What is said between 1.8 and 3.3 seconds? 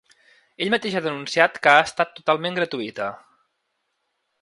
estat totalment gratuïta.